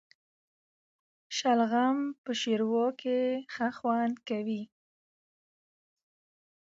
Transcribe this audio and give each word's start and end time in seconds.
شلغم 1.37 1.97
په 2.23 2.31
ښوروا 2.41 2.85
کي 3.01 3.19
ښه 3.53 3.67
خوند 3.77 4.15
کوي 4.27 4.63